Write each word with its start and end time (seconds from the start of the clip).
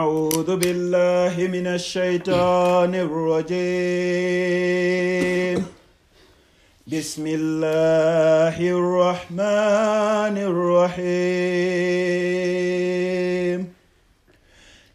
أعوذ 0.00 0.56
بالله 0.56 1.34
من 1.56 1.66
الشيطان 1.66 2.92
الرجيم. 2.94 3.58
بسم 6.92 7.24
الله 7.26 8.56
الرحمن 8.78 10.36
الرحيم. 10.50 11.28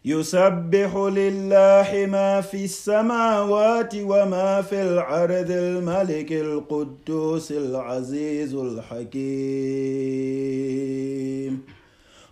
يسبح 0.04 0.90
لله 1.20 1.90
ما 2.16 2.40
في 2.40 2.64
السماوات 2.64 3.92
وما 3.94 4.62
في 4.62 4.82
الأرض 4.82 5.50
الملك 5.50 6.32
القدوس 6.32 7.52
العزيز 7.52 8.54
الحكيم. 8.54 9.36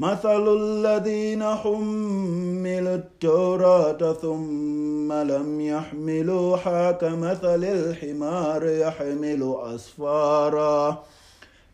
مثل 0.00 0.56
الذين 0.56 1.44
حملوا 1.44 2.94
التوراة 2.94 4.12
ثم 4.12 5.12
لم 5.12 5.60
يحملوها 5.60 6.92
كمثل 6.92 7.64
الحمار 7.64 8.66
يحمل 8.66 9.56
أسفارا. 9.74 11.04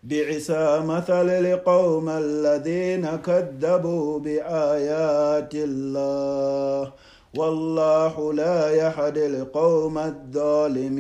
بئس 0.03 0.51
مثل 0.91 1.31
القوم 1.31 2.09
الذين 2.09 3.07
كذبوا 3.17 4.19
بآيات 4.19 5.55
الله. 5.55 6.93
والله 7.37 8.33
لا 8.33 8.71
يهدي 8.71 9.27
القوم 9.27 9.99
الظالمين. 9.99 10.97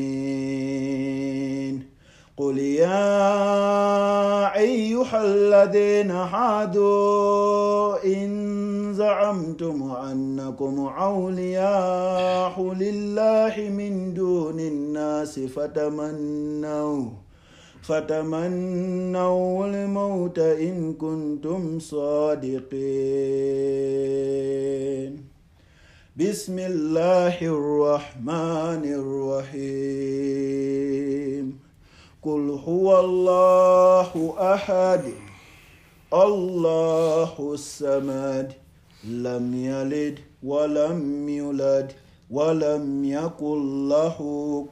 قل 2.36 2.58
يا 2.58 3.32
أيها 4.58 5.24
الذين 5.24 6.10
هادوا 6.10 8.04
إن 8.04 8.92
زعمتم 8.94 9.82
أنكم 9.92 10.92
أولياء 10.98 12.72
لله 12.72 13.54
من 13.78 14.14
دون 14.14 14.60
الناس 14.60 15.40
فتمنوا 15.40 17.04
فتمنوا 17.82 19.66
الموت 19.66 20.38
إن 20.38 20.92
كنتم 20.92 21.78
صادقين. 21.78 22.66
بسم 26.16 26.58
الله 26.58 27.36
الرحمن 27.42 28.82
الرحيم. 29.00 30.95
قل 32.26 32.44
هو 32.66 33.00
الله 33.00 34.34
احد. 34.54 35.04
الله 36.12 37.32
الصمد 37.38 38.52
لم 39.04 39.54
يلد 39.54 40.18
ولم 40.42 41.28
يولد 41.28 41.92
ولم 42.30 43.04
يكن 43.04 43.88
له 43.88 44.18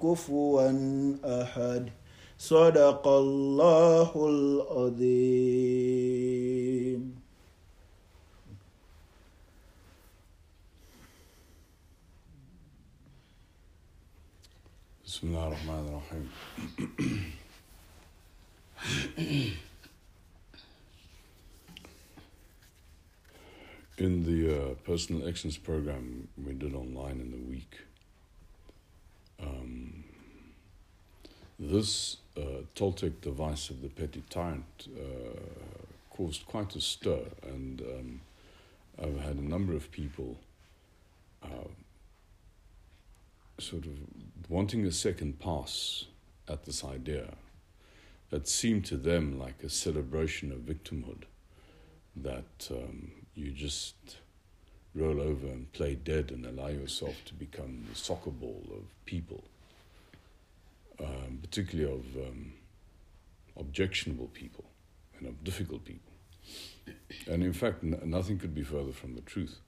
كفوا 0.02 0.70
احد. 1.42 1.90
صدق 2.38 3.08
الله 3.08 4.10
العظيم. 4.34 5.14
بسم 15.06 15.26
الله 15.28 15.46
الرحمن 15.48 15.84
الرحيم. 15.88 16.26
In 23.96 24.24
the 24.26 24.54
uh, 24.54 24.74
personal 24.84 25.26
actions 25.26 25.56
program 25.56 26.28
we 26.44 26.52
did 26.52 26.74
online 26.74 27.20
in 27.20 27.30
the 27.30 27.38
week, 27.48 27.78
um, 29.40 30.04
this 31.58 32.18
uh, 32.36 32.64
Toltec 32.74 33.22
device 33.22 33.70
of 33.70 33.80
the 33.80 33.88
petty 33.88 34.22
tyrant 34.28 34.88
uh, 34.98 35.40
caused 36.10 36.44
quite 36.44 36.76
a 36.76 36.80
stir, 36.80 37.22
and 37.42 37.80
um, 37.80 38.20
I've 39.00 39.20
had 39.20 39.36
a 39.36 39.48
number 39.48 39.72
of 39.74 39.90
people 39.92 40.36
uh, 41.42 41.68
sort 43.58 43.86
of 43.86 43.92
wanting 44.50 44.84
a 44.84 44.92
second 44.92 45.38
pass 45.38 46.04
at 46.48 46.64
this 46.64 46.84
idea 46.84 47.28
that 48.34 48.48
seemed 48.48 48.84
to 48.84 48.96
them 48.96 49.38
like 49.38 49.62
a 49.62 49.68
celebration 49.68 50.50
of 50.50 50.58
victimhood 50.58 51.22
that 52.16 52.68
um, 52.68 53.12
you 53.36 53.52
just 53.52 53.94
roll 54.92 55.20
over 55.20 55.46
and 55.46 55.72
play 55.72 55.94
dead 55.94 56.32
and 56.32 56.44
allow 56.44 56.66
yourself 56.66 57.14
to 57.24 57.32
become 57.32 57.84
the 57.88 57.94
soccer 57.94 58.30
ball 58.30 58.64
of 58.72 58.82
people, 59.06 59.44
um, 60.98 61.38
particularly 61.42 61.88
of 61.88 62.04
um, 62.26 62.54
objectionable 63.56 64.26
people 64.34 64.64
and 65.16 65.28
of 65.28 65.44
difficult 65.44 65.84
people. 65.84 66.12
And 67.28 67.44
in 67.44 67.52
fact, 67.52 67.84
n- 67.84 68.00
nothing 68.04 68.40
could 68.40 68.52
be 68.52 68.64
further 68.64 68.92
from 68.92 69.14
the 69.14 69.20
truth. 69.20 69.60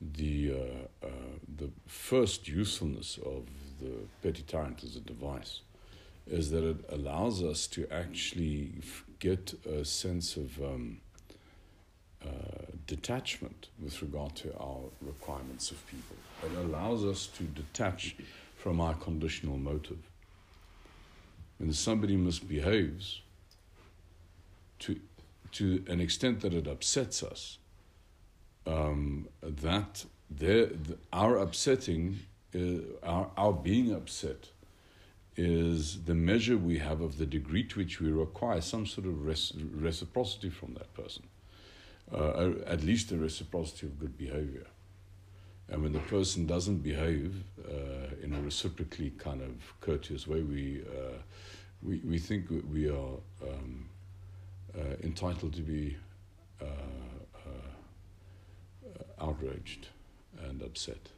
The, 0.00 0.52
uh, 0.52 1.06
uh, 1.06 1.10
the 1.56 1.70
first 1.88 2.46
usefulness 2.46 3.18
of 3.26 3.48
the 3.80 4.06
petty 4.22 4.44
tyrant 4.46 4.84
as 4.84 4.94
a 4.94 5.00
device 5.00 5.62
is 6.30 6.50
that 6.50 6.64
it 6.64 6.76
allows 6.90 7.42
us 7.42 7.66
to 7.68 7.86
actually 7.90 8.72
get 9.18 9.54
a 9.66 9.84
sense 9.84 10.36
of 10.36 10.58
um, 10.62 11.00
uh, 12.24 12.28
detachment 12.86 13.68
with 13.82 14.00
regard 14.02 14.34
to 14.36 14.56
our 14.58 14.80
requirements 15.00 15.70
of 15.70 15.86
people. 15.86 16.16
It 16.44 16.56
allows 16.58 17.04
us 17.04 17.26
to 17.38 17.44
detach 17.44 18.16
from 18.56 18.80
our 18.80 18.94
conditional 18.94 19.56
motive. 19.56 19.98
When 21.58 21.72
somebody 21.72 22.16
misbehaves, 22.16 23.22
to, 24.80 25.00
to 25.52 25.84
an 25.88 26.00
extent 26.00 26.40
that 26.40 26.54
it 26.54 26.66
upsets 26.66 27.22
us, 27.22 27.58
um, 28.66 29.28
that 29.42 30.04
their, 30.30 30.66
the, 30.66 30.98
our 31.12 31.38
upsetting, 31.38 32.20
uh, 32.54 32.58
our, 33.02 33.30
our 33.36 33.52
being 33.52 33.92
upset, 33.92 34.48
is 35.38 36.02
the 36.02 36.14
measure 36.14 36.58
we 36.58 36.78
have 36.78 37.00
of 37.00 37.16
the 37.16 37.24
degree 37.24 37.62
to 37.62 37.78
which 37.78 38.00
we 38.00 38.10
require 38.10 38.60
some 38.60 38.84
sort 38.84 39.06
of 39.06 39.24
reciprocity 39.24 40.50
from 40.50 40.74
that 40.74 40.92
person, 40.94 41.22
uh, 42.12 42.50
at 42.66 42.82
least 42.82 43.12
a 43.12 43.16
reciprocity 43.16 43.86
of 43.86 44.00
good 44.00 44.18
behavior. 44.18 44.66
And 45.68 45.82
when 45.82 45.92
the 45.92 46.00
person 46.00 46.46
doesn't 46.46 46.78
behave 46.78 47.36
uh, 47.64 48.16
in 48.20 48.34
a 48.34 48.40
reciprocally 48.40 49.10
kind 49.18 49.40
of 49.40 49.80
courteous 49.80 50.26
way, 50.26 50.42
we, 50.42 50.82
uh, 50.82 51.18
we, 51.82 51.98
we 51.98 52.18
think 52.18 52.46
we 52.72 52.88
are 52.88 53.14
um, 53.42 53.88
uh, 54.76 54.96
entitled 55.04 55.52
to 55.54 55.62
be 55.62 55.96
uh, 56.60 56.64
uh, 57.46 57.48
outraged 59.24 59.86
and 60.48 60.62
upset. 60.62 61.10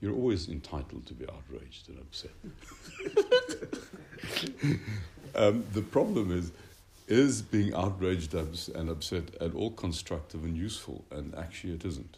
You're 0.00 0.14
always 0.14 0.48
entitled 0.48 1.06
to 1.06 1.14
be 1.14 1.26
outraged 1.28 1.88
and 1.88 1.98
upset. 1.98 2.30
um, 5.34 5.64
the 5.72 5.82
problem 5.82 6.32
is, 6.36 6.52
is 7.06 7.42
being 7.42 7.74
outraged 7.74 8.34
and 8.34 8.88
upset 8.88 9.34
at 9.40 9.54
all 9.54 9.72
constructive 9.72 10.44
and 10.44 10.56
useful? 10.56 11.04
And 11.10 11.34
actually, 11.34 11.74
it 11.74 11.84
isn't. 11.84 12.16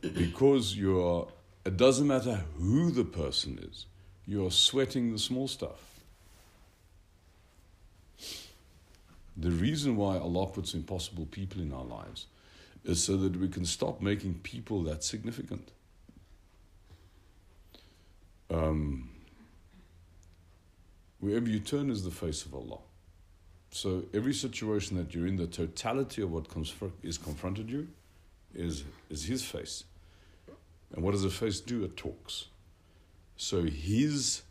Because 0.00 0.76
you 0.76 1.00
are, 1.00 1.26
it 1.64 1.76
doesn't 1.76 2.06
matter 2.06 2.44
who 2.58 2.90
the 2.90 3.04
person 3.04 3.58
is, 3.70 3.86
you 4.26 4.46
are 4.46 4.50
sweating 4.50 5.12
the 5.12 5.18
small 5.18 5.48
stuff. 5.48 5.90
The 9.36 9.50
reason 9.50 9.96
why 9.96 10.18
Allah 10.18 10.48
puts 10.48 10.74
impossible 10.74 11.26
people 11.26 11.62
in 11.62 11.72
our 11.72 11.84
lives 11.84 12.26
is 12.84 13.02
so 13.02 13.16
that 13.16 13.36
we 13.36 13.48
can 13.48 13.64
stop 13.64 14.02
making 14.02 14.40
people 14.42 14.82
that 14.82 15.02
significant. 15.02 15.70
Um, 18.50 19.08
wherever 21.20 21.48
you 21.48 21.60
turn 21.60 21.90
is 21.90 22.04
the 22.04 22.10
face 22.10 22.44
of 22.44 22.54
Allah. 22.54 22.78
So 23.70 24.02
every 24.12 24.34
situation 24.34 24.96
that 24.96 25.14
you're 25.14 25.26
in, 25.26 25.36
the 25.36 25.46
totality 25.46 26.22
of 26.22 26.32
what 26.32 26.48
confr- 26.48 26.90
is 27.02 27.18
confronted 27.18 27.70
you 27.70 27.88
is, 28.54 28.84
is 29.08 29.24
His 29.24 29.44
face. 29.44 29.84
And 30.92 31.04
what 31.04 31.12
does 31.12 31.24
a 31.24 31.30
face 31.30 31.60
do? 31.60 31.84
It 31.84 31.96
talks. 31.96 32.46
So 33.36 33.62
His, 33.62 34.42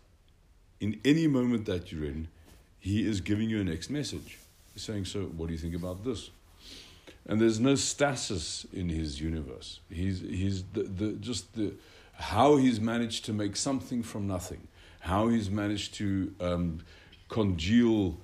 in 0.80 1.00
any 1.04 1.28
moment 1.28 1.66
that 1.66 1.92
you're 1.92 2.06
in, 2.06 2.30
He 2.80 3.06
is 3.06 3.20
giving 3.20 3.50
you 3.50 3.60
a 3.60 3.64
next 3.64 3.90
message. 3.90 4.38
He's 4.74 4.84
saying, 4.84 5.06
So 5.06 5.24
what 5.24 5.48
do 5.48 5.54
you 5.54 5.60
think 5.60 5.76
about 5.76 6.06
this? 6.06 6.30
And 7.28 7.42
there's 7.42 7.60
no 7.60 7.76
stasis 7.76 8.66
in 8.72 8.88
His 8.88 9.20
universe. 9.20 9.82
He's, 9.92 10.22
he's 10.22 10.64
the, 10.64 10.84
the, 10.84 11.12
just 11.14 11.54
the, 11.56 11.74
how 12.20 12.58
He's 12.58 12.80
managed 12.80 13.26
to 13.26 13.34
make 13.34 13.56
something 13.56 14.04
from 14.04 14.28
nothing, 14.28 14.68
how 15.00 15.30
He's 15.30 15.50
managed 15.50 15.96
to 15.96 16.34
um, 16.40 16.80
congeal 17.30 18.18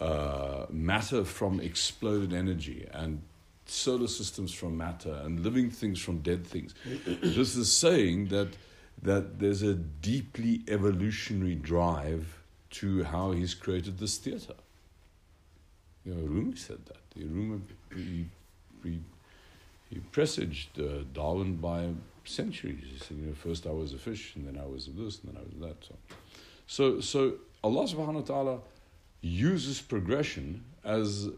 uh, 0.00 0.66
matter 0.70 1.24
from 1.24 1.60
exploded 1.60 2.32
energy 2.32 2.88
and 2.92 3.22
solar 3.66 4.08
systems 4.08 4.52
from 4.52 4.76
matter 4.76 5.20
and 5.24 5.40
living 5.40 5.70
things 5.70 6.00
from 6.00 6.18
dead 6.18 6.46
things. 6.46 6.74
this 7.06 7.54
is 7.56 7.70
saying 7.70 8.28
that 8.28 8.48
that 9.02 9.40
there's 9.40 9.62
a 9.62 9.74
deeply 9.74 10.62
evolutionary 10.68 11.56
drive 11.56 12.38
to 12.70 13.02
how 13.04 13.32
he's 13.32 13.54
created 13.54 13.98
this 13.98 14.16
theater. 14.16 14.54
You 16.04 16.14
know, 16.14 16.26
Rumi 16.26 16.56
said 16.56 16.78
that. 16.86 17.00
Rumi 17.16 17.60
he, 17.94 18.26
he, 18.82 19.00
he 19.90 19.98
presaged 20.12 20.80
uh, 20.80 21.04
Darwin 21.12 21.56
by 21.56 21.88
centuries. 22.24 23.04
You 23.10 23.26
know, 23.26 23.34
first 23.34 23.66
I 23.66 23.70
was 23.70 23.92
a 23.92 23.98
fish, 23.98 24.34
and 24.36 24.46
then 24.46 24.58
I 24.62 24.66
was 24.66 24.86
this, 24.86 25.20
and 25.20 25.34
then 25.34 25.36
I 25.36 25.44
was 25.44 25.68
that. 25.68 25.84
So, 25.84 25.94
so, 26.66 27.00
so 27.00 27.34
Allah 27.62 27.84
subhanahu 27.84 28.14
wa 28.14 28.20
ta'ala 28.20 28.58
uses 29.20 29.80
progression 29.80 30.64
as 30.84 31.28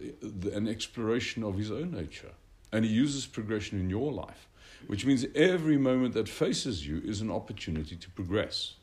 an 0.52 0.68
exploration 0.68 1.42
of 1.42 1.58
his 1.58 1.70
own 1.70 1.92
nature. 1.92 2.30
And 2.72 2.84
he 2.84 2.90
uses 2.90 3.26
progression 3.26 3.78
in 3.78 3.90
your 3.90 4.10
life, 4.10 4.48
which 4.86 5.06
means 5.06 5.26
every 5.34 5.76
moment 5.76 6.14
that 6.14 6.28
faces 6.28 6.86
you 6.86 7.00
is 7.04 7.20
an 7.20 7.30
opportunity 7.30 7.94
to 7.94 8.10
progress. 8.10 8.74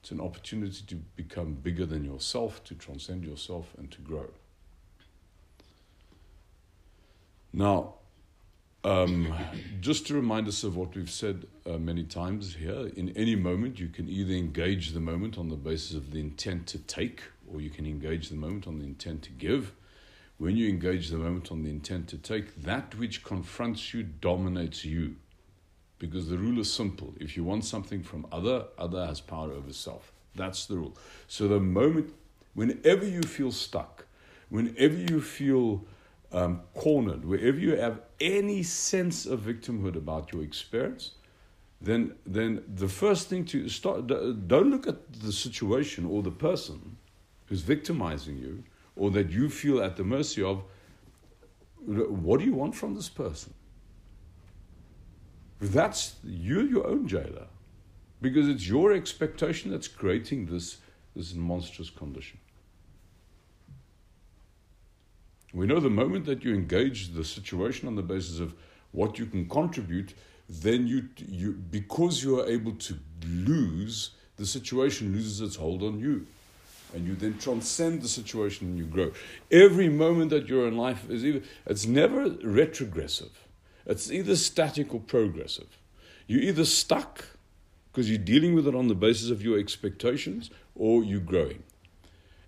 It's 0.00 0.10
an 0.12 0.20
opportunity 0.20 0.84
to 0.86 0.94
become 0.94 1.54
bigger 1.54 1.84
than 1.84 2.04
yourself, 2.04 2.62
to 2.64 2.74
transcend 2.74 3.24
yourself, 3.24 3.74
and 3.76 3.90
to 3.90 4.00
grow. 4.00 4.26
Now, 7.52 7.94
um, 8.88 9.34
just 9.80 10.06
to 10.06 10.14
remind 10.14 10.48
us 10.48 10.64
of 10.64 10.74
what 10.76 10.96
we've 10.96 11.10
said 11.10 11.46
uh, 11.66 11.72
many 11.76 12.04
times 12.04 12.54
here, 12.54 12.90
in 12.96 13.10
any 13.16 13.36
moment 13.36 13.78
you 13.78 13.88
can 13.88 14.08
either 14.08 14.32
engage 14.32 14.92
the 14.92 15.00
moment 15.00 15.36
on 15.36 15.50
the 15.50 15.56
basis 15.56 15.94
of 15.94 16.10
the 16.10 16.20
intent 16.20 16.66
to 16.68 16.78
take, 16.78 17.22
or 17.52 17.60
you 17.60 17.68
can 17.68 17.84
engage 17.84 18.30
the 18.30 18.36
moment 18.36 18.66
on 18.66 18.78
the 18.78 18.86
intent 18.86 19.22
to 19.24 19.30
give. 19.30 19.72
When 20.38 20.56
you 20.56 20.68
engage 20.68 21.10
the 21.10 21.18
moment 21.18 21.52
on 21.52 21.64
the 21.64 21.70
intent 21.70 22.08
to 22.08 22.16
take, 22.16 22.62
that 22.62 22.94
which 22.94 23.22
confronts 23.22 23.92
you 23.92 24.04
dominates 24.04 24.84
you. 24.84 25.16
Because 25.98 26.28
the 26.28 26.38
rule 26.38 26.58
is 26.58 26.72
simple. 26.72 27.12
If 27.20 27.36
you 27.36 27.44
want 27.44 27.64
something 27.64 28.02
from 28.02 28.26
other, 28.32 28.66
other 28.78 29.04
has 29.04 29.20
power 29.20 29.52
over 29.52 29.72
self. 29.72 30.12
That's 30.34 30.64
the 30.64 30.76
rule. 30.76 30.96
So 31.26 31.46
the 31.48 31.60
moment, 31.60 32.14
whenever 32.54 33.04
you 33.04 33.22
feel 33.22 33.52
stuck, 33.52 34.06
whenever 34.48 34.94
you 34.94 35.20
feel 35.20 35.84
um, 36.32 36.60
cornered, 36.74 37.24
wherever 37.24 37.58
you 37.58 37.76
have 37.76 38.00
any 38.20 38.62
sense 38.62 39.26
of 39.26 39.40
victimhood 39.40 39.96
about 39.96 40.32
your 40.32 40.42
experience, 40.42 41.12
then, 41.80 42.14
then 42.26 42.62
the 42.74 42.88
first 42.88 43.28
thing 43.28 43.44
to 43.46 43.68
start, 43.68 44.06
don't 44.08 44.70
look 44.70 44.86
at 44.86 45.12
the 45.20 45.32
situation 45.32 46.04
or 46.04 46.22
the 46.22 46.30
person 46.30 46.96
who's 47.46 47.62
victimizing 47.62 48.36
you 48.36 48.64
or 48.96 49.10
that 49.12 49.30
you 49.30 49.48
feel 49.48 49.82
at 49.82 49.96
the 49.96 50.04
mercy 50.04 50.42
of, 50.42 50.62
what 51.86 52.40
do 52.40 52.44
you 52.44 52.54
want 52.54 52.74
from 52.74 52.94
this 52.94 53.08
person? 53.08 53.54
That's 55.60 56.16
you're 56.24 56.66
your 56.66 56.86
own 56.86 57.06
jailer. 57.06 57.46
Because 58.20 58.48
it's 58.48 58.68
your 58.68 58.92
expectation 58.92 59.70
that's 59.70 59.86
creating 59.86 60.46
this, 60.46 60.78
this 61.14 61.34
monstrous 61.34 61.88
condition. 61.88 62.38
We 65.52 65.66
know 65.66 65.80
the 65.80 65.90
moment 65.90 66.26
that 66.26 66.44
you 66.44 66.54
engage 66.54 67.14
the 67.14 67.24
situation 67.24 67.88
on 67.88 67.96
the 67.96 68.02
basis 68.02 68.38
of 68.38 68.54
what 68.92 69.18
you 69.18 69.26
can 69.26 69.48
contribute, 69.48 70.14
then 70.48 70.86
you, 70.86 71.08
you 71.16 71.52
because 71.52 72.22
you 72.22 72.40
are 72.40 72.46
able 72.46 72.72
to 72.72 72.98
lose, 73.26 74.10
the 74.36 74.46
situation 74.46 75.12
loses 75.12 75.40
its 75.40 75.56
hold 75.56 75.82
on 75.82 75.98
you 75.98 76.26
and 76.94 77.06
you 77.06 77.14
then 77.14 77.38
transcend 77.38 78.02
the 78.02 78.08
situation 78.08 78.68
and 78.68 78.78
you 78.78 78.84
grow. 78.84 79.12
Every 79.50 79.88
moment 79.88 80.30
that 80.30 80.48
you're 80.48 80.68
in 80.68 80.76
life 80.76 81.08
is 81.10 81.24
either 81.24 81.42
it's 81.66 81.86
never 81.86 82.28
retrogressive. 82.42 83.46
It's 83.86 84.10
either 84.10 84.36
static 84.36 84.94
or 84.94 85.00
progressive. 85.00 85.78
You're 86.26 86.42
either 86.42 86.64
stuck 86.64 87.24
because 87.90 88.10
you're 88.10 88.18
dealing 88.18 88.54
with 88.54 88.66
it 88.66 88.74
on 88.74 88.88
the 88.88 88.94
basis 88.94 89.30
of 89.30 89.42
your 89.42 89.58
expectations 89.58 90.50
or 90.74 91.02
you're 91.02 91.20
growing. 91.20 91.62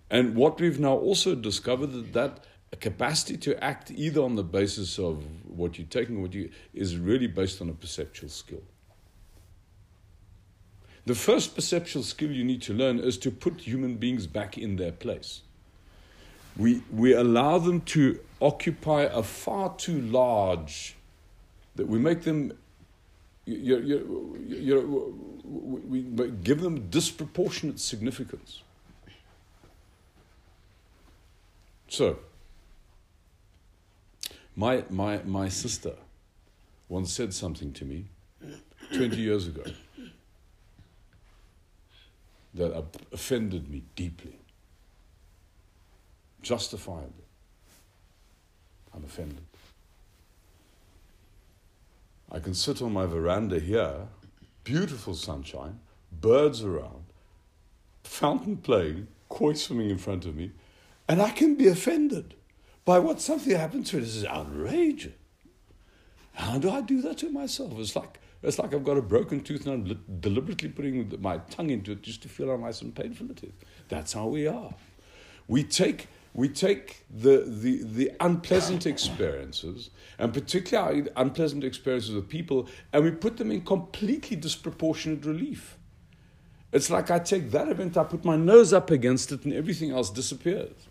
And 0.09 0.35
what 0.35 0.59
we've 0.59 0.79
now 0.79 0.95
also 0.95 1.35
discovered 1.35 1.93
that 1.93 2.13
that 2.13 2.43
capacity 2.77 3.37
to 3.37 3.63
act 3.63 3.91
either 3.91 4.21
on 4.21 4.35
the 4.35 4.43
basis 4.43 4.97
of 4.97 5.23
what 5.47 5.77
you're 5.77 5.87
taking, 5.87 6.21
what 6.21 6.33
you 6.33 6.49
is 6.73 6.97
really 6.97 7.27
based 7.27 7.61
on 7.61 7.69
a 7.69 7.73
perceptual 7.73 8.29
skill. 8.29 8.61
The 11.05 11.15
first 11.15 11.55
perceptual 11.55 12.03
skill 12.03 12.31
you 12.31 12.43
need 12.43 12.61
to 12.63 12.73
learn 12.73 12.99
is 12.99 13.17
to 13.19 13.31
put 13.31 13.61
human 13.61 13.95
beings 13.95 14.27
back 14.27 14.57
in 14.57 14.75
their 14.75 14.91
place. 14.91 15.41
We, 16.55 16.83
we 16.91 17.13
allow 17.13 17.57
them 17.57 17.81
to 17.81 18.19
occupy 18.41 19.03
a 19.03 19.23
far 19.23 19.75
too 19.75 20.01
large, 20.01 20.95
that 21.75 21.87
we 21.87 21.97
make 21.97 22.21
them, 22.21 22.53
you, 23.45 23.77
you, 23.79 24.37
you, 24.47 25.41
we 25.43 26.31
give 26.43 26.61
them 26.61 26.89
disproportionate 26.89 27.79
significance. 27.79 28.61
So, 31.87 32.19
my, 34.55 34.83
my, 34.89 35.21
my 35.23 35.49
sister 35.49 35.93
once 36.89 37.13
said 37.13 37.33
something 37.33 37.71
to 37.73 37.85
me 37.85 38.05
20 38.93 39.15
years 39.15 39.47
ago 39.47 39.63
that 42.53 42.85
offended 43.13 43.69
me 43.69 43.83
deeply. 43.95 44.35
Justifiably. 46.41 47.25
I'm 48.93 49.03
offended. 49.05 49.45
I 52.29 52.39
can 52.39 52.53
sit 52.53 52.81
on 52.81 52.93
my 52.93 53.05
veranda 53.05 53.59
here, 53.59 54.07
beautiful 54.63 55.13
sunshine, 55.13 55.79
birds 56.11 56.63
around, 56.63 57.05
fountain 58.03 58.57
playing, 58.57 59.07
koi 59.29 59.53
swimming 59.53 59.89
in 59.89 59.97
front 59.97 60.25
of 60.25 60.35
me, 60.35 60.51
and 61.07 61.21
I 61.21 61.29
can 61.29 61.55
be 61.55 61.67
offended 61.67 62.33
by 62.85 62.99
what 62.99 63.21
something 63.21 63.55
happened 63.55 63.85
to 63.87 63.97
it. 63.97 64.01
This 64.01 64.15
is 64.15 64.25
outrageous. 64.25 65.13
How 66.33 66.57
do 66.57 66.69
I 66.69 66.81
do 66.81 67.01
that 67.01 67.17
to 67.19 67.29
myself? 67.29 67.73
It's 67.77 67.95
like 67.95 68.19
it's 68.41 68.57
like 68.57 68.73
I've 68.73 68.83
got 68.83 68.97
a 68.97 69.01
broken 69.01 69.41
tooth 69.41 69.67
and 69.67 69.87
I'm 69.87 70.19
deliberately 70.19 70.69
putting 70.69 71.13
my 71.21 71.37
tongue 71.49 71.69
into 71.69 71.91
it 71.91 72.01
just 72.01 72.23
to 72.23 72.29
feel 72.29 72.47
how 72.47 72.57
nice 72.57 72.81
and 72.81 72.95
painful 72.95 73.29
it 73.29 73.43
is. 73.43 73.51
That's 73.87 74.13
how 74.13 74.27
we 74.27 74.47
are. 74.47 74.73
We 75.47 75.63
take 75.63 76.07
we 76.33 76.47
take 76.47 77.03
the, 77.09 77.43
the, 77.45 77.83
the 77.83 78.11
unpleasant 78.21 78.85
experiences, 78.85 79.89
and 80.17 80.33
particularly 80.33 81.09
unpleasant 81.17 81.63
experiences 81.63 82.15
of 82.15 82.29
people, 82.29 82.69
and 82.93 83.03
we 83.03 83.11
put 83.11 83.35
them 83.37 83.51
in 83.51 83.61
completely 83.61 84.37
disproportionate 84.37 85.25
relief. 85.25 85.77
It's 86.71 86.89
like 86.89 87.11
I 87.11 87.19
take 87.19 87.51
that 87.51 87.67
event, 87.67 87.97
I 87.97 88.05
put 88.05 88.23
my 88.23 88.37
nose 88.37 88.71
up 88.71 88.91
against 88.91 89.33
it, 89.33 89.43
and 89.43 89.53
everything 89.53 89.91
else 89.91 90.09
disappears. 90.09 90.87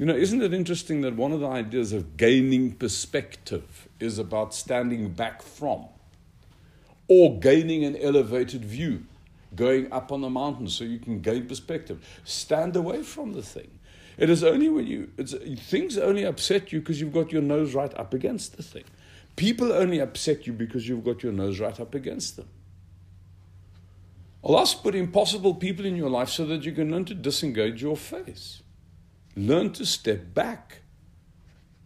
You 0.00 0.06
know, 0.06 0.16
isn't 0.16 0.40
it 0.40 0.54
interesting 0.54 1.02
that 1.02 1.14
one 1.14 1.30
of 1.30 1.40
the 1.40 1.46
ideas 1.46 1.92
of 1.92 2.16
gaining 2.16 2.72
perspective 2.72 3.86
is 4.00 4.18
about 4.18 4.54
standing 4.54 5.10
back 5.10 5.42
from 5.42 5.88
or 7.06 7.38
gaining 7.38 7.84
an 7.84 7.96
elevated 7.96 8.64
view, 8.64 9.04
going 9.54 9.92
up 9.92 10.10
on 10.10 10.22
the 10.22 10.30
mountain 10.30 10.68
so 10.68 10.84
you 10.84 10.98
can 11.00 11.20
gain 11.20 11.46
perspective? 11.46 12.02
Stand 12.24 12.76
away 12.76 13.02
from 13.02 13.34
the 13.34 13.42
thing. 13.42 13.78
It 14.16 14.30
is 14.30 14.42
only 14.42 14.70
when 14.70 14.86
you, 14.86 15.08
things 15.58 15.98
only 15.98 16.24
upset 16.24 16.72
you 16.72 16.80
because 16.80 16.98
you've 16.98 17.12
got 17.12 17.30
your 17.30 17.42
nose 17.42 17.74
right 17.74 17.94
up 17.98 18.14
against 18.14 18.56
the 18.56 18.62
thing. 18.62 18.84
People 19.36 19.70
only 19.70 19.98
upset 19.98 20.46
you 20.46 20.54
because 20.54 20.88
you've 20.88 21.04
got 21.04 21.22
your 21.22 21.32
nose 21.32 21.60
right 21.60 21.78
up 21.78 21.94
against 21.94 22.36
them. 22.36 22.48
Allah's 24.42 24.72
put 24.72 24.94
impossible 24.94 25.56
people 25.56 25.84
in 25.84 25.94
your 25.94 26.08
life 26.08 26.30
so 26.30 26.46
that 26.46 26.64
you 26.64 26.72
can 26.72 26.90
learn 26.90 27.04
to 27.04 27.14
disengage 27.14 27.82
your 27.82 27.98
face. 27.98 28.62
Learn 29.46 29.72
to 29.72 29.86
step 29.86 30.34
back. 30.34 30.82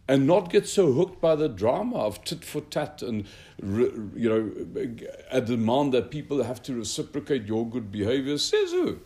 and 0.07 0.27
not 0.27 0.51
get 0.51 0.67
so 0.67 0.91
hooked 0.93 1.19
by 1.19 1.35
the 1.35 1.49
drama 1.49 1.97
of 1.97 2.23
tit 2.23 2.43
for 2.45 2.61
tat 2.61 3.01
and 3.01 3.25
you 3.59 4.29
know 4.29 4.91
a 5.31 5.41
demand 5.41 5.93
that 5.93 6.11
people 6.11 6.43
have 6.43 6.61
to 6.61 6.75
reciprocate 6.75 7.45
your 7.45 7.67
good 7.67 7.91
behavior. 7.91 8.37
Says 8.37 8.71
who? 8.71 8.99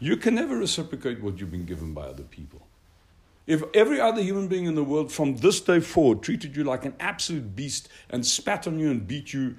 You 0.00 0.16
can 0.16 0.34
never 0.34 0.56
reciprocate 0.56 1.22
what 1.22 1.38
you've 1.38 1.50
been 1.50 1.64
given 1.64 1.94
by 1.94 2.02
other 2.02 2.24
people. 2.24 2.66
If 3.46 3.62
every 3.72 4.00
other 4.00 4.20
human 4.20 4.48
being 4.48 4.66
in 4.66 4.74
the 4.74 4.84
world 4.84 5.10
from 5.10 5.36
this 5.36 5.60
day 5.60 5.80
forward 5.80 6.22
treated 6.22 6.56
you 6.56 6.64
like 6.64 6.84
an 6.84 6.94
absolute 7.00 7.56
beast 7.56 7.88
and 8.10 8.26
spat 8.26 8.66
on 8.66 8.78
you 8.78 8.90
and 8.90 9.06
beat 9.06 9.32
you 9.32 9.56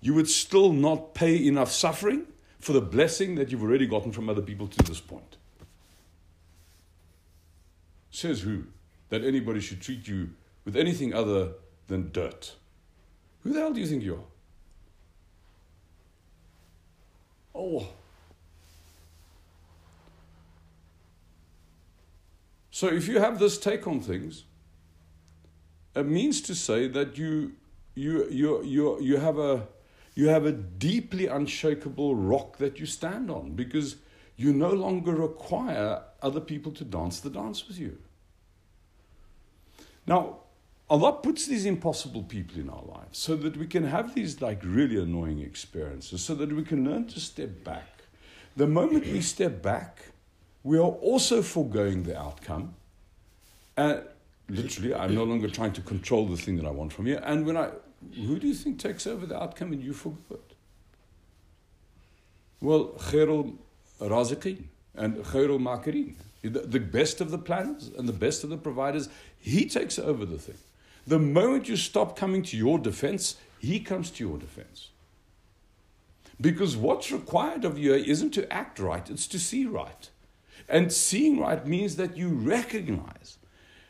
you 0.00 0.14
would 0.14 0.28
still 0.28 0.72
not 0.72 1.14
pay 1.14 1.44
enough 1.44 1.72
suffering 1.72 2.26
for 2.58 2.72
the 2.72 2.80
blessing 2.80 3.36
that 3.36 3.50
you've 3.50 3.62
already 3.62 3.86
gotten 3.86 4.12
from 4.12 4.28
other 4.28 4.42
people 4.42 4.66
to 4.66 4.82
this 4.84 5.00
point 5.00 5.38
Says 8.18 8.40
who? 8.40 8.64
That 9.10 9.24
anybody 9.24 9.60
should 9.60 9.80
treat 9.80 10.08
you 10.08 10.30
with 10.64 10.76
anything 10.76 11.14
other 11.14 11.52
than 11.86 12.10
dirt. 12.10 12.56
Who 13.42 13.52
the 13.52 13.60
hell 13.60 13.72
do 13.72 13.80
you 13.80 13.86
think 13.86 14.02
you 14.02 14.14
are? 14.16 14.24
Oh. 17.54 17.86
So 22.70 22.88
if 22.88 23.06
you 23.06 23.20
have 23.20 23.38
this 23.38 23.56
take 23.56 23.86
on 23.86 24.00
things, 24.00 24.44
it 25.94 26.06
means 26.06 26.40
to 26.42 26.54
say 26.54 26.88
that 26.88 27.16
you 27.16 27.52
you 27.94 28.28
you 28.30 28.62
you 28.64 29.00
you 29.00 29.16
have 29.16 29.38
a 29.38 29.66
you 30.18 30.26
have 30.26 30.44
a 30.44 30.50
deeply 30.50 31.28
unshakable 31.28 32.16
rock 32.16 32.56
that 32.58 32.80
you 32.80 32.86
stand 32.86 33.30
on 33.30 33.52
because 33.52 33.98
you 34.36 34.52
no 34.52 34.70
longer 34.70 35.12
require 35.12 36.02
other 36.20 36.40
people 36.40 36.72
to 36.72 36.84
dance 36.84 37.20
the 37.20 37.30
dance 37.30 37.68
with 37.68 37.78
you. 37.78 37.96
Now, 40.08 40.38
Allah 40.90 41.12
puts 41.12 41.46
these 41.46 41.66
impossible 41.66 42.24
people 42.24 42.58
in 42.58 42.68
our 42.68 42.82
lives 42.82 43.16
so 43.16 43.36
that 43.36 43.56
we 43.56 43.68
can 43.68 43.84
have 43.84 44.16
these 44.16 44.42
like 44.42 44.60
really 44.64 45.00
annoying 45.00 45.38
experiences, 45.38 46.24
so 46.24 46.34
that 46.34 46.52
we 46.52 46.64
can 46.64 46.84
learn 46.84 47.06
to 47.06 47.20
step 47.20 47.62
back. 47.62 48.02
The 48.56 48.66
moment 48.66 49.06
we 49.06 49.20
step 49.20 49.62
back, 49.62 50.00
we 50.64 50.78
are 50.78 50.94
also 51.10 51.42
foregoing 51.42 52.02
the 52.02 52.18
outcome. 52.18 52.74
And 53.76 54.02
literally, 54.48 54.96
I'm 54.96 55.14
no 55.14 55.22
longer 55.22 55.48
trying 55.48 55.74
to 55.74 55.80
control 55.80 56.26
the 56.26 56.36
thing 56.36 56.56
that 56.56 56.66
I 56.66 56.72
want 56.72 56.92
from 56.92 57.06
you. 57.06 57.18
And 57.18 57.46
when 57.46 57.56
I, 57.56 57.70
who 58.14 58.38
do 58.38 58.46
you 58.46 58.54
think 58.54 58.78
takes 58.78 59.06
over 59.06 59.26
the 59.26 59.40
outcome 59.40 59.72
and 59.72 59.82
you 59.82 59.92
forgo 59.92 60.18
it? 60.30 60.54
Well, 62.60 62.94
khairul 62.98 63.56
raziqin 64.00 64.64
and 64.94 65.16
khairul 65.16 65.60
makirin. 65.60 66.14
The 66.42 66.80
best 66.80 67.20
of 67.20 67.30
the 67.30 67.38
planners 67.38 67.90
and 67.96 68.08
the 68.08 68.12
best 68.12 68.44
of 68.44 68.50
the 68.50 68.56
providers 68.56 69.08
he 69.38 69.68
takes 69.68 69.98
over 69.98 70.24
the 70.24 70.38
thing. 70.38 70.58
The 71.06 71.18
moment 71.18 71.68
you 71.68 71.76
stop 71.76 72.16
coming 72.16 72.42
to 72.44 72.56
your 72.56 72.78
defense, 72.78 73.36
he 73.58 73.80
comes 73.80 74.10
to 74.12 74.26
your 74.26 74.38
defense. 74.38 74.90
Because 76.40 76.76
what's 76.76 77.10
required 77.10 77.64
of 77.64 77.78
you 77.78 77.94
isn't 77.94 78.30
to 78.34 78.52
act 78.52 78.78
right, 78.78 79.08
it's 79.10 79.26
to 79.28 79.38
see 79.38 79.66
right. 79.66 80.10
And 80.68 80.92
seeing 80.92 81.40
right 81.40 81.66
means 81.66 81.96
that 81.96 82.16
you 82.16 82.28
recognize 82.28 83.37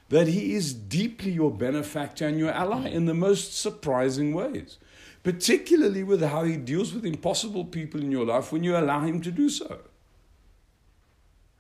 that 0.09 0.29
he 0.29 0.55
is 0.55 0.73
deeply 0.73 1.31
your 1.31 1.51
benefactor 1.51 2.27
and 2.27 2.39
your 2.39 2.51
ally 2.51 2.89
in 2.89 3.07
the 3.07 3.15
most 3.15 3.59
surprising 3.59 4.33
ways, 4.33 4.79
particularly 5.23 6.03
with 6.03 6.23
how 6.23 6.45
he 6.45 6.57
deals 6.57 6.95
with 6.95 7.05
impossible 7.05 7.65
people 7.65 8.01
in 8.01 8.11
your 8.11 8.25
life 8.25 8.53
when 8.53 8.65
you 8.65 8.77
allow 8.77 9.01
him 9.01 9.21
to 9.21 9.31
do 9.31 9.49
so. 9.51 9.81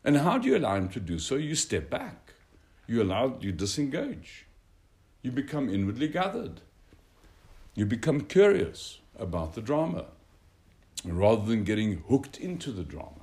And 0.04 0.18
how 0.18 0.38
do 0.38 0.48
you 0.48 0.56
allow 0.56 0.76
him 0.76 0.88
to 0.90 1.00
do 1.00 1.18
so? 1.18 1.34
You 1.34 1.54
step 1.54 1.90
back 1.90 2.28
you 2.88 3.02
allow, 3.02 3.36
you 3.40 3.52
disengage. 3.52 4.46
You 5.22 5.30
become 5.30 5.68
inwardly 5.68 6.08
gathered. 6.08 6.62
You 7.74 7.84
become 7.84 8.22
curious 8.22 8.98
about 9.16 9.54
the 9.54 9.60
drama 9.60 10.06
rather 11.04 11.44
than 11.44 11.64
getting 11.64 12.02
hooked 12.08 12.38
into 12.38 12.72
the 12.72 12.82
drama. 12.82 13.17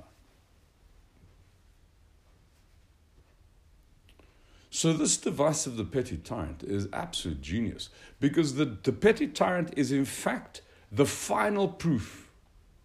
So, 4.76 4.92
this 4.92 5.16
device 5.16 5.66
of 5.66 5.78
the 5.78 5.84
petty 5.84 6.18
tyrant 6.18 6.62
is 6.62 6.86
absolute 6.92 7.40
genius 7.40 7.88
because 8.20 8.56
the, 8.56 8.66
the 8.66 8.92
petty 8.92 9.26
tyrant 9.26 9.72
is, 9.74 9.90
in 9.90 10.04
fact, 10.04 10.60
the 10.92 11.06
final 11.06 11.66
proof 11.66 12.28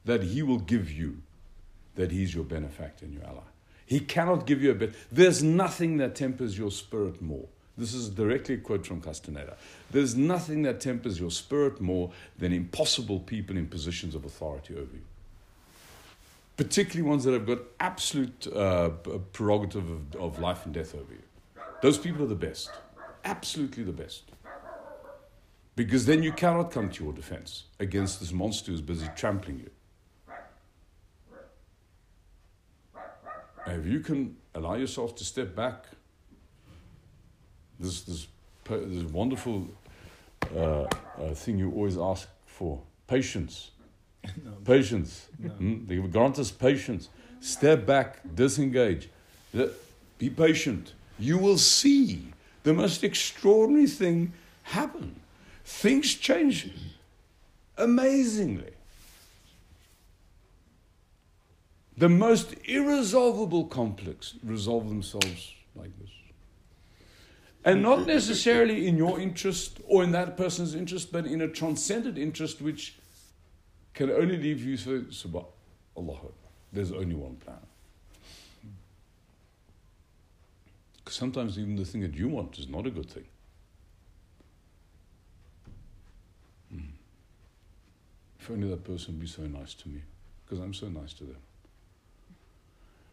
that 0.05 0.23
he 0.23 0.41
will 0.41 0.59
give 0.59 0.89
you 0.89 1.17
that 1.95 2.11
he's 2.11 2.33
your 2.33 2.45
benefactor 2.45 3.03
and 3.03 3.13
your 3.13 3.25
ally. 3.25 3.43
He 3.85 3.99
cannot 3.99 4.45
give 4.45 4.63
you 4.63 4.71
a 4.71 4.73
bit. 4.73 4.93
There's 5.11 5.43
nothing 5.43 5.97
that 5.97 6.15
tempers 6.15 6.57
your 6.57 6.71
spirit 6.71 7.21
more. 7.21 7.49
This 7.77 7.93
is 7.93 8.07
directly 8.07 8.55
a 8.55 8.59
quote 8.59 8.87
from 8.87 9.01
Castaneda. 9.01 9.57
There's 9.91 10.15
nothing 10.15 10.61
that 10.61 10.79
tempers 10.79 11.19
your 11.19 11.29
spirit 11.29 11.81
more 11.81 12.11
than 12.37 12.53
impossible 12.53 13.19
people 13.19 13.57
in 13.57 13.67
positions 13.67 14.15
of 14.15 14.23
authority 14.23 14.75
over 14.75 14.93
you. 14.93 15.03
Particularly 16.55 17.09
ones 17.09 17.25
that 17.25 17.33
have 17.33 17.45
got 17.45 17.59
absolute 17.81 18.47
uh, 18.47 18.91
prerogative 19.33 19.89
of, 19.89 20.15
of 20.15 20.39
life 20.39 20.63
and 20.63 20.73
death 20.73 20.95
over 20.95 21.11
you. 21.11 21.23
Those 21.81 21.97
people 21.97 22.23
are 22.23 22.27
the 22.27 22.35
best. 22.35 22.69
Absolutely 23.23 23.83
the 23.83 23.91
best. 23.91 24.23
Because 25.75 26.05
then 26.05 26.21
you 26.21 26.31
cannot 26.31 26.71
come 26.71 26.89
to 26.89 27.03
your 27.03 27.13
defense 27.13 27.63
against 27.79 28.19
this 28.19 28.31
monster 28.31 28.71
who's 28.71 28.81
busy 28.81 29.07
trampling 29.15 29.59
you. 29.59 29.69
if 33.67 33.85
you 33.85 33.99
can 33.99 34.35
allow 34.55 34.75
yourself 34.75 35.15
to 35.15 35.23
step 35.23 35.55
back, 35.55 35.85
this 37.79 38.01
this 38.01 38.27
this 38.69 39.03
wonderful 39.11 39.67
uh, 40.55 40.59
uh, 40.59 40.87
thing 41.33 41.57
you 41.57 41.71
always 41.71 41.97
ask 41.97 42.27
for 42.45 42.81
patience. 43.07 43.71
no. 44.43 44.51
Patience. 44.65 45.27
No. 45.39 45.49
Mm? 45.49 45.87
They 45.87 45.97
grant 45.97 46.37
us 46.39 46.51
patience. 46.51 47.09
Step 47.39 47.85
back, 47.85 48.19
disengage. 48.35 49.09
Be 50.19 50.29
patient. 50.29 50.93
You 51.21 51.37
will 51.37 51.57
see 51.57 52.27
the 52.63 52.73
most 52.73 53.03
extraordinary 53.03 53.87
thing 53.87 54.33
happen. 54.63 55.19
Things 55.63 56.15
change 56.15 56.69
amazingly. 57.77 58.73
the 62.01 62.09
most 62.09 62.55
irresolvable 62.65 63.65
conflicts 63.65 64.33
resolve 64.43 64.89
themselves 64.89 65.53
like 65.75 65.91
this. 65.99 66.09
And 67.63 67.83
not 67.83 68.07
necessarily 68.07 68.87
in 68.87 68.97
your 68.97 69.19
interest 69.19 69.79
or 69.87 70.03
in 70.03 70.11
that 70.13 70.35
person's 70.35 70.73
interest, 70.73 71.11
but 71.11 71.27
in 71.27 71.41
a 71.41 71.47
transcendent 71.47 72.17
interest 72.17 72.59
which 72.59 72.95
can 73.93 74.09
only 74.09 74.35
leave 74.35 74.65
you 74.65 74.77
so, 74.77 75.01
subah, 75.01 75.45
Allah. 75.95 76.17
There's 76.73 76.91
only 76.91 77.13
one 77.13 77.35
plan. 77.35 77.57
Because 80.97 81.00
sometimes 81.11 81.57
even 81.59 81.75
the 81.75 81.85
thing 81.85 82.01
that 82.01 82.15
you 82.15 82.27
want 82.27 82.57
is 82.57 82.67
not 82.67 82.85
a 82.87 82.89
good 82.89 83.09
thing. 83.09 83.25
Hmm. 86.71 86.91
If 88.39 88.49
only 88.49 88.69
that 88.69 88.83
person 88.83 89.13
would 89.13 89.21
be 89.21 89.27
so 89.27 89.43
nice 89.43 89.73
to 89.75 89.89
me, 89.89 90.01
because 90.45 90.59
I'm 90.59 90.73
so 90.73 90.87
nice 90.87 91.13
to 91.13 91.23
them. 91.25 91.37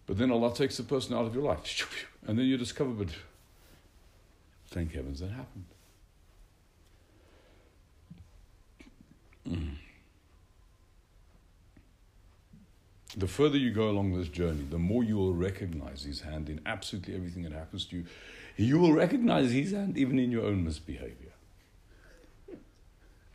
But 0.06 0.16
then 0.16 0.30
Allah 0.30 0.54
takes 0.54 0.78
the 0.78 0.82
person 0.82 1.14
out 1.14 1.26
of 1.26 1.34
your 1.34 1.44
life. 1.44 2.06
And 2.26 2.38
then 2.38 2.44
you 2.44 2.58
discover, 2.58 2.90
but 2.90 3.08
thank 4.66 4.92
heavens 4.92 5.20
that 5.20 5.30
happened. 5.30 5.64
Mm. 9.48 9.77
The 13.18 13.26
further 13.26 13.58
you 13.58 13.70
go 13.70 13.90
along 13.90 14.16
this 14.16 14.28
journey, 14.28 14.64
the 14.70 14.78
more 14.78 15.02
you 15.02 15.16
will 15.16 15.34
recognize 15.34 16.04
His 16.04 16.20
hand 16.20 16.48
in 16.48 16.60
absolutely 16.64 17.14
everything 17.14 17.42
that 17.42 17.52
happens 17.52 17.84
to 17.86 17.96
you. 17.96 18.04
You 18.56 18.78
will 18.78 18.92
recognize 18.92 19.52
His 19.52 19.72
hand 19.72 19.98
even 19.98 20.18
in 20.18 20.30
your 20.30 20.44
own 20.44 20.64
misbehavior. 20.64 21.32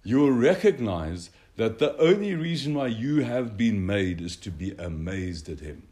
You 0.03 0.19
will 0.19 0.31
recognize 0.31 1.29
that 1.55 1.79
the 1.79 1.97
only 1.97 2.33
reason 2.33 2.73
why 2.73 2.87
you 2.87 3.23
have 3.23 3.57
been 3.57 3.85
made 3.85 4.21
is 4.21 4.35
to 4.37 4.51
be 4.51 4.71
amazed 4.71 5.49
at 5.49 5.59
Him 5.59 5.83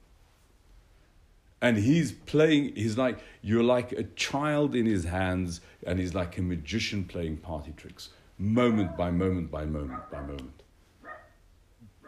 and 1.62 1.78
he's 1.78 2.12
playing 2.12 2.76
he's 2.76 2.98
like 2.98 3.20
you're 3.42 3.64
like 3.64 3.92
a 3.92 4.04
child 4.04 4.76
in 4.76 4.86
his 4.86 5.06
hands 5.06 5.62
and 5.86 6.00
he's 6.00 6.14
like 6.14 6.38
a 6.38 6.42
magician 6.42 7.04
playing 7.04 7.38
party 7.38 7.74
tricks 7.78 8.10
moment 8.38 8.98
by 8.98 9.12
moment 9.12 9.52
by 9.52 9.64
moment 9.64 10.02
by 10.12 10.20
moment 10.22 10.61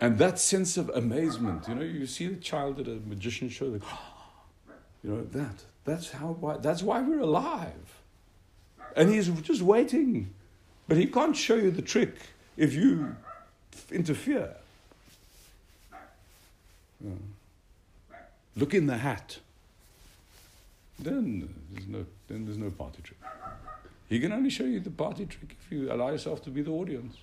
and 0.02 0.18
that 0.18 0.40
sense 0.40 0.78
of 0.78 0.90
amazement 0.90 1.68
you 1.68 1.76
know 1.76 1.82
you 1.82 2.06
see 2.06 2.28
the 2.28 2.36
child 2.36 2.80
at 2.80 2.88
a 2.88 3.00
magician 3.06 3.50
show 3.50 3.66
like, 3.66 3.82
you 5.04 5.12
know 5.12 5.24
that 5.24 5.64
that's 5.86 6.12
how 6.12 6.38
why, 6.40 6.58
that's 6.58 6.84
why 6.84 7.02
we're 7.02 7.20
alive 7.20 8.02
and 8.96 9.10
he's 9.10 9.28
just 9.42 9.62
waiting 9.62 10.34
but 10.88 10.98
he 10.98 11.06
can't 11.06 11.36
show 11.36 11.56
you 11.56 11.72
the 11.72 11.82
trick 11.82 12.16
if 12.58 12.74
you 12.74 13.16
interfere. 13.92 14.56
Look 18.56 18.74
in 18.74 18.86
the 18.86 18.98
hat. 18.98 19.40
then 21.00 21.50
there's 21.72 21.88
no 21.88 22.06
then 22.28 22.46
there's 22.46 22.58
no 22.58 22.70
party 22.70 23.02
trick. 23.02 23.20
He 24.08 24.20
can 24.20 24.32
only 24.32 24.50
show 24.50 24.64
you 24.64 24.80
the 24.80 24.92
party 24.92 25.26
trick 25.26 25.56
if 25.60 25.72
you 25.72 25.92
allow 25.92 26.10
yourself 26.10 26.44
to 26.44 26.50
be 26.50 26.62
the 26.62 26.72
audience. 26.72 27.18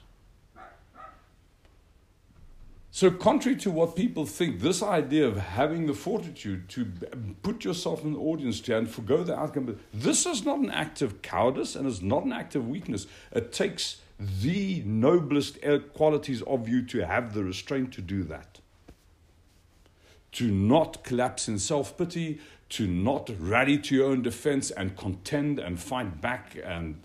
So, 3.01 3.11
contrary 3.11 3.57
to 3.61 3.71
what 3.71 3.97
people 3.97 4.27
think, 4.27 4.61
this 4.61 4.83
idea 4.83 5.27
of 5.27 5.39
having 5.39 5.87
the 5.87 5.95
fortitude 5.95 6.69
to 6.69 6.85
put 7.43 7.65
yourself 7.65 8.05
in 8.05 8.13
the 8.13 8.19
audience 8.19 8.61
chair 8.61 8.77
and 8.77 8.91
forego 8.91 9.25
the 9.25 9.35
outcome, 9.35 9.81
this 9.95 10.27
is 10.27 10.45
not 10.45 10.59
an 10.59 10.71
act 10.71 11.01
of 11.01 11.23
cowardice 11.23 11.75
and 11.75 11.87
it's 11.87 12.03
not 12.03 12.25
an 12.27 12.33
act 12.35 12.55
of 12.57 12.69
weakness. 12.69 13.07
It 13.33 13.55
takes 13.55 14.03
the 14.19 14.83
noblest 14.85 15.61
qualities 15.95 16.43
of 16.43 16.69
you 16.69 16.83
to 16.89 17.07
have 17.07 17.33
the 17.33 17.43
restraint 17.43 17.95
to 17.95 18.03
do 18.03 18.23
that. 18.25 18.59
To 20.33 20.51
not 20.51 21.03
collapse 21.03 21.49
in 21.49 21.59
self 21.59 21.97
pity, 21.97 22.39
to 22.69 22.87
not 22.87 23.31
rally 23.39 23.79
to 23.79 23.95
your 23.95 24.11
own 24.11 24.21
defense 24.21 24.71
and 24.71 24.95
contend 24.95 25.59
and 25.59 25.81
fight 25.81 26.21
back 26.21 26.55
and 26.63 27.01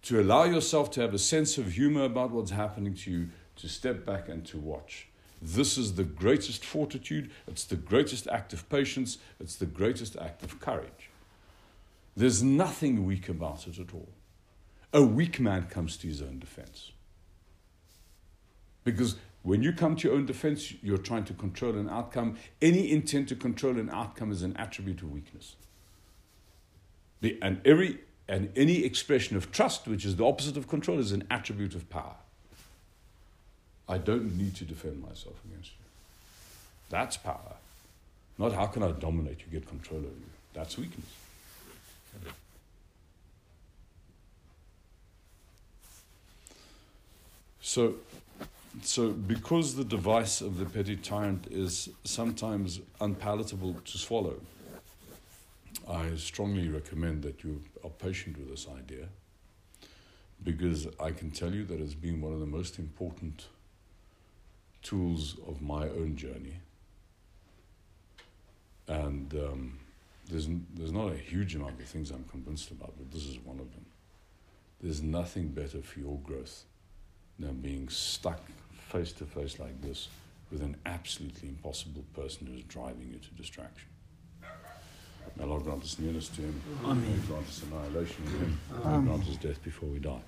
to 0.00 0.18
allow 0.18 0.44
yourself 0.44 0.90
to 0.92 1.02
have 1.02 1.12
a 1.12 1.18
sense 1.18 1.58
of 1.58 1.72
humor 1.72 2.04
about 2.04 2.30
what's 2.30 2.52
happening 2.52 2.94
to 2.94 3.10
you 3.10 3.28
to 3.56 3.68
step 3.68 4.04
back 4.04 4.28
and 4.28 4.44
to 4.46 4.58
watch. 4.58 5.08
This 5.40 5.76
is 5.76 5.94
the 5.94 6.04
greatest 6.04 6.64
fortitude, 6.64 7.30
it's 7.46 7.64
the 7.64 7.76
greatest 7.76 8.26
act 8.28 8.52
of 8.52 8.68
patience, 8.68 9.18
it's 9.38 9.56
the 9.56 9.66
greatest 9.66 10.16
act 10.16 10.42
of 10.42 10.60
courage. 10.60 11.10
There's 12.16 12.42
nothing 12.42 13.04
weak 13.04 13.28
about 13.28 13.66
it 13.66 13.78
at 13.78 13.92
all. 13.92 14.08
A 14.92 15.02
weak 15.02 15.38
man 15.38 15.66
comes 15.66 15.98
to 15.98 16.06
his 16.06 16.22
own 16.22 16.38
defense. 16.38 16.92
Because 18.84 19.16
when 19.42 19.62
you 19.62 19.72
come 19.72 19.96
to 19.96 20.08
your 20.08 20.16
own 20.16 20.24
defense, 20.24 20.72
you're 20.82 20.96
trying 20.96 21.24
to 21.24 21.34
control 21.34 21.76
an 21.76 21.90
outcome. 21.90 22.36
Any 22.62 22.90
intent 22.90 23.28
to 23.28 23.36
control 23.36 23.78
an 23.78 23.90
outcome 23.90 24.32
is 24.32 24.42
an 24.42 24.56
attribute 24.56 25.02
of 25.02 25.12
weakness. 25.12 25.56
And, 27.42 27.60
every, 27.64 27.98
and 28.28 28.50
any 28.56 28.84
expression 28.84 29.36
of 29.36 29.52
trust, 29.52 29.86
which 29.86 30.04
is 30.04 30.16
the 30.16 30.24
opposite 30.24 30.56
of 30.56 30.68
control, 30.68 30.98
is 30.98 31.12
an 31.12 31.24
attribute 31.30 31.74
of 31.74 31.90
power. 31.90 32.16
I 33.88 33.98
don't 33.98 34.36
need 34.36 34.54
to 34.56 34.64
defend 34.64 35.00
myself 35.00 35.36
against 35.44 35.70
you. 35.70 35.84
That's 36.88 37.16
power. 37.16 37.56
Not 38.38 38.52
how 38.52 38.66
can 38.66 38.82
I 38.82 38.90
dominate 38.92 39.40
you, 39.40 39.46
get 39.58 39.68
control 39.68 40.00
over 40.00 40.08
you. 40.08 40.30
That's 40.52 40.76
weakness. 40.76 41.06
So, 47.60 47.96
so 48.82 49.10
because 49.10 49.74
the 49.74 49.84
device 49.84 50.40
of 50.40 50.58
the 50.58 50.66
petty 50.66 50.96
tyrant 50.96 51.48
is 51.50 51.88
sometimes 52.04 52.80
unpalatable 53.00 53.74
to 53.84 53.98
swallow, 53.98 54.40
I 55.88 56.14
strongly 56.16 56.68
recommend 56.68 57.22
that 57.22 57.44
you 57.44 57.62
are 57.84 57.90
patient 57.90 58.38
with 58.38 58.50
this 58.50 58.66
idea 58.68 59.08
because 60.42 60.86
I 61.00 61.10
can 61.10 61.30
tell 61.30 61.52
you 61.52 61.64
that 61.64 61.80
it's 61.80 61.94
been 61.94 62.20
one 62.20 62.32
of 62.32 62.40
the 62.40 62.46
most 62.46 62.78
important 62.78 63.46
tools 64.86 65.36
of 65.48 65.60
my 65.60 65.88
own 65.88 66.16
journey. 66.16 66.60
And 68.88 69.34
um, 69.34 69.78
there's, 70.30 70.48
there's 70.74 70.92
not 70.92 71.12
a 71.12 71.16
huge 71.16 71.56
amount 71.56 71.80
of 71.80 71.86
things 71.86 72.10
I'm 72.10 72.24
convinced 72.30 72.70
about, 72.70 72.94
but 72.96 73.10
this 73.10 73.24
is 73.24 73.38
one 73.44 73.58
of 73.58 73.72
them. 73.72 73.84
There's 74.80 75.02
nothing 75.02 75.48
better 75.48 75.82
for 75.82 75.98
your 75.98 76.18
growth 76.18 76.64
than 77.38 77.56
being 77.56 77.88
stuck 77.88 78.40
face 78.88 79.12
to 79.14 79.24
face 79.24 79.58
like 79.58 79.80
this 79.82 80.08
with 80.50 80.62
an 80.62 80.76
absolutely 80.86 81.48
impossible 81.48 82.04
person 82.14 82.46
who's 82.46 82.62
driving 82.64 83.08
you 83.12 83.18
to 83.18 83.30
distraction. 83.34 83.88
May 85.37 85.43
Allah 85.45 85.59
grant 85.63 85.83
us 85.83 85.97
nearness 85.99 86.27
to 86.35 86.41
Him. 86.41 86.61
Amen. 86.85 87.21
grant 87.27 87.47
us 87.47 87.63
annihilation 87.63 88.23
in 88.25 88.39
Him. 88.39 88.59
Amen. 88.83 89.05
grant 89.05 89.27
us 89.29 89.37
death 89.37 89.63
before 89.63 89.89
we 89.89 89.99
die. 89.99 90.21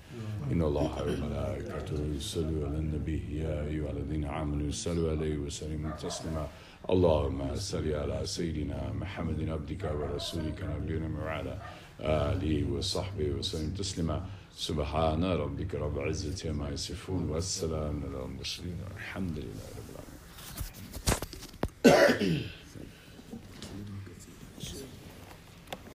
إن 0.52 0.62
الله 0.62 1.02
وملائكته 1.02 1.98
يصلوا 2.16 2.68
على 2.68 2.78
النبي 2.78 3.38
يا 3.38 3.66
أيها 3.66 3.90
الذين 3.90 4.24
آمنوا 4.24 4.70
صلوا 4.70 5.10
عليه 5.10 5.36
وسلموا 5.38 5.90
تسليما 5.90 6.48
اللهم 6.90 7.56
صل 7.56 7.92
على 7.94 8.20
سيدنا 8.26 8.92
محمد 8.92 9.48
عبدك 9.48 9.84
ورسولك 9.94 10.60
نبينا 10.64 11.08
وعلى 11.20 11.58
آله 12.00 12.72
وصحبه 12.72 13.28
وسلم 13.30 13.70
تسليما 13.74 14.26
سبحان 14.56 15.24
ربك 15.24 15.74
رب 15.74 15.98
العزة 15.98 16.50
عما 16.50 16.68
يصفون 16.70 17.30
والسلام 17.30 18.02
على 18.04 18.24
المرسلين 18.24 18.76
الحمد 18.96 19.38
لله 19.38 19.68
رب 19.78 19.88
العالمين 21.86 22.57